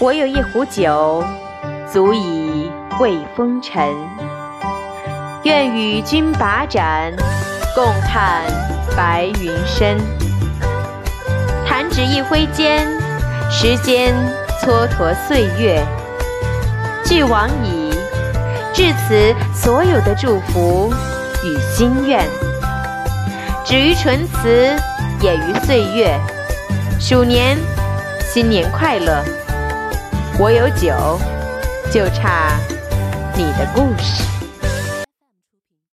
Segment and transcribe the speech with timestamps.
[0.00, 1.24] 我有一壶酒，
[1.92, 2.70] 足以
[3.00, 3.82] 慰风尘。
[5.42, 7.12] 愿与君把盏，
[7.74, 8.44] 共看
[8.96, 9.98] 白云深。
[11.66, 12.86] 弹指一挥间，
[13.50, 14.14] 时间
[14.62, 15.84] 蹉跎岁月。
[17.04, 17.90] 俱往矣，
[18.72, 20.92] 至此所有的祝福
[21.44, 22.24] 与心愿。
[23.64, 24.76] 止于唇词，
[25.20, 26.16] 也于岁月。
[27.00, 27.58] 鼠年，
[28.32, 29.24] 新年快乐！
[30.40, 31.18] 我有酒，
[31.92, 32.60] 就差
[33.34, 34.37] 你的故事。